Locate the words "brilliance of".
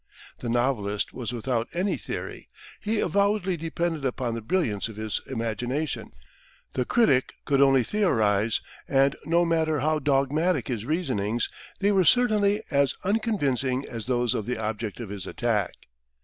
4.41-4.95